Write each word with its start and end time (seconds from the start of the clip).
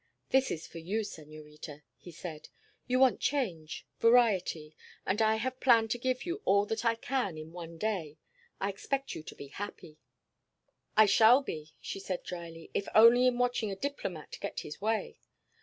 "This 0.31 0.49
is 0.49 0.65
for 0.65 0.79
you, 0.79 1.03
senorita," 1.03 1.83
he 1.95 2.09
said. 2.09 2.49
"You 2.87 2.97
want 2.97 3.19
change, 3.19 3.85
variety, 3.99 4.75
and 5.05 5.21
I 5.21 5.35
have 5.35 5.59
planned 5.59 5.91
to 5.91 5.99
give 5.99 6.25
you 6.25 6.41
all 6.43 6.65
that 6.65 6.83
I 6.83 6.95
can 6.95 7.37
in 7.37 7.51
one 7.51 7.77
day. 7.77 8.17
I 8.59 8.69
expect 8.69 9.13
you 9.13 9.21
to 9.21 9.35
be 9.35 9.49
happy." 9.49 9.99
"I 10.97 11.05
shall 11.05 11.43
be," 11.43 11.75
she 11.79 11.99
said 11.99 12.23
dryly, 12.23 12.71
"if 12.73 12.87
only 12.95 13.27
in 13.27 13.37
watching 13.37 13.69
a 13.69 13.75
diplomat 13.75 14.39
get 14.41 14.61
his 14.61 14.81
way. 14.81 15.17